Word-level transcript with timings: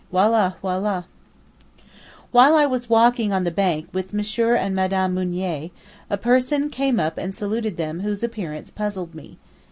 Wallah, 0.09 0.55
wallah! 0.63 1.05
While 2.31 2.55
I 2.55 2.65
was 2.65 2.89
walking 2.89 3.31
on 3.31 3.43
the 3.43 3.51
bank 3.51 3.87
with 3.93 4.15
M. 4.15 4.47
and 4.55 4.73
Mme. 4.73 5.13
Mounier, 5.13 5.69
a 6.09 6.17
person 6.17 6.71
came 6.71 6.99
up 6.99 7.19
and 7.19 7.35
saluted 7.35 7.77
them 7.77 7.99
whose 7.99 8.23
appearance 8.23 8.71
puzzled 8.71 9.13
me. 9.13 9.37